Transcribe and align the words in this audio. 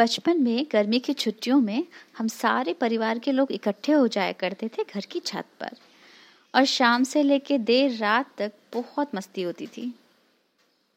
बचपन 0.00 0.42
में, 0.42 0.66
गर्मी 0.72 0.98
की 0.98 1.12
छुट्टियों 1.12 1.60
में, 1.60 1.86
हम 2.18 2.28
सारे 2.28 2.72
परिवार 2.72 3.18
के 3.18 3.32
लोग 3.32 3.52
इकट्ठे 3.52 3.92
हो 3.92 4.08
जाया 4.08 4.32
करते 4.32 4.68
थे 4.68 4.84
घर 4.94 5.00
की 5.00 5.20
छत 5.20 5.44
पर। 5.60 5.70
और 6.54 6.64
शाम 6.64 7.04
से 7.04 7.22
लेकर 7.22 7.58
देर 7.58 7.96
रात 7.96 8.26
तक 8.38 8.52
बहुत 8.72 9.14
मस्ती 9.14 9.42
होती 9.42 9.66
थी। 9.66 9.94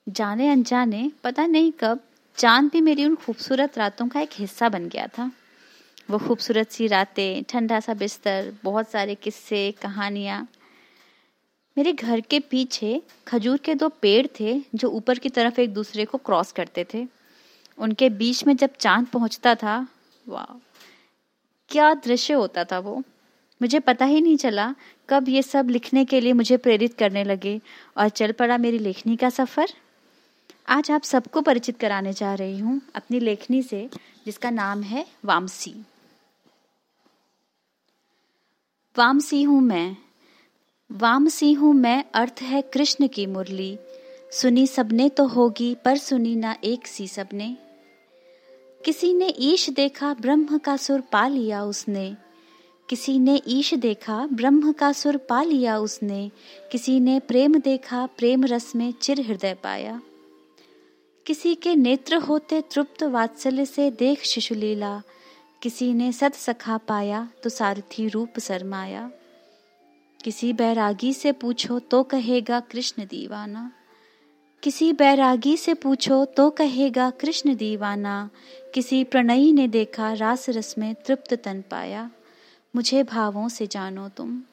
जाने 0.09 0.49
अनजाने, 0.49 1.11
पता 1.23 1.45
नहीं 1.45 1.71
कब, 1.71 1.99
चाँद 2.37 2.71
भी 2.71 2.81
मेरी 2.81 3.05
उन 3.05 3.15
खूबसूरत 3.15 3.77
रातों 3.77 4.07
का 4.07 4.19
एक 4.19 4.29
हिस्सा 4.33 4.69
बन 4.69 4.89
गया 4.89 5.07
था। 5.07 5.31
वो 6.09 6.17
खूबसूरत 6.17 6.71
सी 6.71 6.87
रातें, 6.87 7.43
ठंडा 7.43 7.79
सा 7.79 7.93
बिस्तर, 7.93 8.53
बहुत 8.63 8.89
सारे 8.89 9.15
किस्से, 9.15 9.71
कहानियाँ। 9.71 10.47
मेरे 11.77 11.93
घर 11.93 12.21
के 12.21 12.39
पीछे 12.39 13.01
खजूर 13.27 13.57
के 13.57 13.75
दो 13.75 13.89
पेड़ 13.89 14.27
थे 14.39 14.61
जो 14.75 14.89
ऊपर 14.89 15.19
की 15.19 15.29
तरफ़ 15.29 15.61
एक 15.61 15.73
दूसरे 15.73 16.05
को 16.05 16.17
क्रॉस 16.17 16.51
करते 16.51 16.85
थे। 16.93 17.22
उनके 17.77 18.09
बीच 18.09 18.47
में 18.47 18.55
जब 18.57 18.69
चाँद 18.79 19.07
पहुँचता 19.07 19.55
था, 19.55 19.87
वाह, 20.27 20.59
क्या 21.69 21.93
दृश्य 21.93 22.33
होता 22.33 22.63
था 22.63 22.79
वो? 22.79 23.03
मुझे 23.61 23.79
पता 23.79 24.05
ही 24.05 24.21
नहीं 24.21 24.37
चला 24.37 24.75
कब 25.09 25.29
ये 25.29 25.41
सब 25.41 25.69
लिखने 25.69 26.05
के 26.05 26.21
लिए 26.21 26.33
मुझे 26.33 26.57
प्रेरित 26.57 26.93
करने 26.93 27.23
लगे 27.23 27.61
और 27.97 28.09
चल 28.09 28.31
पड़ा 28.31 28.57
मेरी 28.57 28.79
लेखनी 28.79 29.15
का 29.15 29.29
सफ़र। 29.29 29.67
आज 30.67 30.91
आप 30.91 31.03
सबको 31.03 31.41
परिचित 31.41 31.79
कराने 31.79 32.13
जा 32.13 32.33
रही 32.33 32.59
हूँ 32.59 32.81
अपनी 32.95 33.19
लेखनी 33.19 33.63
से, 33.63 33.89
जिसका 34.25 34.49
नाम 34.49 34.81
है 34.81 35.05
वामसी। 35.25 35.75
वामसी 38.97 39.43
हूँ 39.43 39.61
मैं। 39.61 39.97
वामसी 40.91 41.53
हूँ 41.53 41.73
मैं 41.73 42.03
अर्थ 42.13 42.39
है 42.41 42.61
कृष्ण 42.61 43.07
की 43.07 43.25
मुरली। 43.25 43.77
सुनी 44.31 44.67
सबने 44.67 45.09
तो 45.09 45.27
होगी 45.27 45.75
पर 45.75 45.97
सुनी 45.97 46.35
ना 46.35 46.55
एक 46.63 46.87
सी 46.87 47.07
सबने। 47.07 47.57
किसी 48.85 49.13
ने 49.13 49.27
ईश 49.39 49.69
देखा 49.69 50.13
ब्रह्म 50.13 50.57
का 50.57 50.77
सुर 50.77 51.01
पा 51.01 51.27
लिया 51.27 51.63
उसने। 51.63 52.15
किसी 52.89 53.19
ने 53.19 53.41
ईश 53.47 53.73
देखा 53.73 54.27
ब्रह्म 54.33 54.71
का 54.71 54.91
सुर 54.91 55.17
पा 55.17 55.43
लिया 55.43 55.77
उसने। 55.77 56.31
किसी 56.71 56.99
ने 56.99 57.19
प्रेम 57.19 57.59
देखा 57.59 58.05
प्रेम 58.05 58.45
रस 58.45 58.75
में 58.75 58.91
चिर 58.91 59.21
हृदय 59.21 59.53
पाया। 59.53 60.01
किसी 61.25 61.55
के 61.55 61.75
नेत्र 61.75 62.15
होते 62.15 62.61
तृप्त 62.61 63.03
वात्सल्य 63.03 63.65
से 63.65 63.91
देख 63.91 64.23
शिशुलीला 64.23 65.01
किसी 65.61 65.93
ने 65.93 66.11
सत 66.11 66.33
सखा 66.33 66.77
पाया 66.77 67.27
तो 67.43 67.49
सारथी 67.49 68.07
रूप 68.07 68.39
सरमाया। 68.39 69.11
किसी 70.23 70.53
बैरागी 70.53 71.13
से 71.13 71.31
पूछो 71.31 71.79
तो 71.79 72.03
कहेगा 72.03 72.59
कृष्ण 72.59 73.05
दीवाना। 73.05 73.71
किसी 74.63 74.93
बैरागी 74.93 75.57
से 75.57 75.73
पूछो 75.73 76.25
तो 76.25 76.49
कहेगा, 76.49 77.09
कृष्ण 77.09 77.55
दीवाना। 77.55 78.29
किसी 78.73 79.03
प्रणयी 79.03 79.53
ने 79.53 79.67
देखा 79.67 80.13
रास 80.13 80.49
रस 80.49 80.75
में 80.77 80.95
तृप्त 80.95 81.33
तन 81.33 81.63
पाया। 81.71 82.11
मुझे 82.75 83.03
भावों 83.03 83.49
से 83.49 83.67
जानो 83.67 84.09
तुम। 84.09 84.43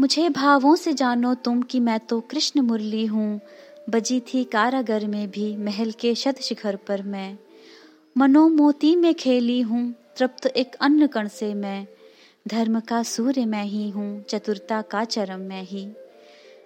मुझे 0.00 0.28
भावों 0.28 0.76
से 0.76 0.92
जानो 0.92 1.34
तुम 1.34 1.62
कि 1.62 1.80
मैं 1.80 2.00
तो 2.00 2.20
कृष्ण 2.20 2.60
मुरली 2.60 3.06
हूँ। 3.06 3.40
बजी 3.90 4.20
थी 4.20 4.44
कारागर 4.44 5.06
में 5.06 5.30
भी, 5.30 5.56
महल 5.56 5.92
के 5.92 6.14
शत 6.14 6.40
शिखर 6.40 6.76
पर 6.76 7.02
मैं। 7.02 7.38
मनो 8.18 8.48
मोती 8.48 8.96
में 8.96 9.14
खेली 9.14 9.60
हूँ, 9.60 9.94
तृप्त 10.16 10.46
एक 10.46 10.74
अन्न 10.74 11.06
कण 11.06 11.28
से 11.28 11.54
मैं। 11.54 11.86
धर्म 12.48 12.80
का 12.80 13.02
सूर्य 13.02 13.44
मैं 13.44 13.64
ही 13.64 13.90
हूँ, 13.90 14.22
चतुरता 14.22 14.82
का 14.82 15.04
चरम 15.04 15.40
मैं 15.40 15.62
ही। 15.62 15.88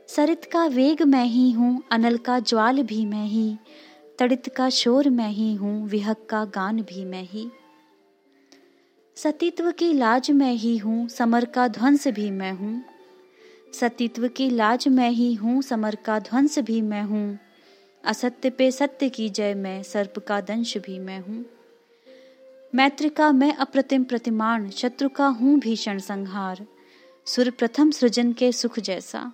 सरित 0.08 0.44
का 0.44 0.66
वेग 0.66 1.02
मैं 1.02 1.24
ही 1.24 1.50
हूँ, 1.50 1.82
अनल 1.92 2.16
का 2.16 2.38
ज्वाल 2.38 2.82
भी 2.82 3.06
मैं 3.06 3.26
ही, 3.26 3.56
तड़ित 4.18 4.48
का 4.48 4.70
शोर 4.70 5.08
मैं 5.08 5.28
ही 5.28 5.54
हूँ 5.54 5.88
विहक 5.88 6.26
का 6.30 6.44
गान 6.44 6.82
भी 6.82 7.04
मैं 7.04 7.22
ही। 7.22 7.50
सतीत्व 9.16 9.70
की 9.70 9.92
लाज 9.92 10.30
मैं 10.30 10.52
ही 10.52 10.76
हूँ, 10.76 11.08
समर 11.08 11.44
का 11.44 11.68
ध्वंस 11.68 12.08
भी 12.08 12.30
मैं 12.30 12.52
हूँ। 12.52 12.84
सतीत्व 13.74 14.28
की 14.28 14.50
लाज 14.50 14.88
मैं 14.88 15.10
ही 15.10 15.34
हूँ, 15.34 15.62
समर 15.62 15.94
का 15.94 16.18
ध्वंस 16.18 16.58
भी 16.58 16.82
मैं 16.82 17.02
हूँ। 17.02 17.38
असत्य 18.04 18.50
पे 18.50 18.70
सत्य 18.70 19.08
की 19.08 19.28
जय 19.28 19.54
मैं, 19.54 19.82
सर्प 19.82 20.18
का 20.18 20.40
दंश 20.40 20.76
भी 20.78 20.98
मैं 20.98 21.20
हूँ। 21.20 21.44
मैत्र 22.74 23.08
का 23.08 23.32
मैं 23.32 23.52
अप्रतिम 23.52 24.04
प्रतिमान, 24.04 24.70
शत्रु 24.70 25.08
का 25.08 25.26
हूँ 25.26 25.58
भीषण 25.60 25.98
संहार। 25.98 26.66
सुर 27.26 27.50
प्रथम 27.50 27.90
सृजन 27.90 28.32
के 28.32 28.52
सुख 28.52 28.78
जैसा। 28.78 29.32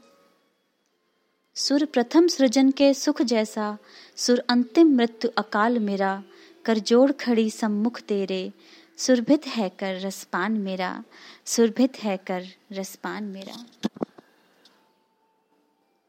सुर 1.56 1.84
प्रथम 1.84 2.26
सृजन 2.26 2.70
के 2.70 2.94
सुख 2.94 3.22
जैसा, 3.22 3.78
सुर 4.16 4.44
अंतिम 4.48 4.96
मृत्यु 4.96 5.30
अकाल 5.38 5.78
मेरा, 5.78 6.22
कर 6.64 6.78
जोड़ 6.78 7.12
खड़ी 7.12 7.50
सम्मुख 7.50 8.00
तेरे, 8.00 8.52
सुरभित 8.98 9.46
है 9.46 9.68
कर 9.68 10.00
रसपान 10.00 10.52
मेरा, 10.52 11.04
सुरभित 11.44 12.04
है 12.04 12.16
कर 12.16 12.44
रसपान 12.72 13.24
मेरा। 13.24 13.66